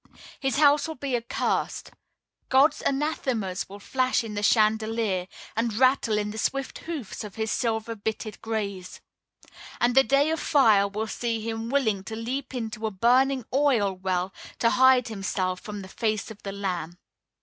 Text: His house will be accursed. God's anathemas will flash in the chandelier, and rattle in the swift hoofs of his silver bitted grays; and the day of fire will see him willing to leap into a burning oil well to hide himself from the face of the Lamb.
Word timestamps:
His 0.39 0.57
house 0.57 0.87
will 0.87 0.95
be 0.95 1.15
accursed. 1.15 1.91
God's 2.49 2.81
anathemas 2.81 3.69
will 3.69 3.77
flash 3.79 4.23
in 4.23 4.33
the 4.33 4.41
chandelier, 4.41 5.27
and 5.55 5.75
rattle 5.75 6.17
in 6.17 6.31
the 6.31 6.39
swift 6.39 6.79
hoofs 6.89 7.23
of 7.23 7.35
his 7.35 7.51
silver 7.51 7.93
bitted 7.93 8.41
grays; 8.41 8.99
and 9.79 9.93
the 9.93 10.03
day 10.03 10.31
of 10.31 10.39
fire 10.39 10.87
will 10.87 11.05
see 11.05 11.39
him 11.47 11.69
willing 11.69 12.03
to 12.05 12.15
leap 12.15 12.55
into 12.55 12.87
a 12.87 12.89
burning 12.89 13.45
oil 13.53 13.93
well 13.93 14.33
to 14.57 14.71
hide 14.71 15.09
himself 15.09 15.59
from 15.59 15.83
the 15.83 15.87
face 15.87 16.31
of 16.31 16.41
the 16.41 16.51
Lamb. 16.51 16.97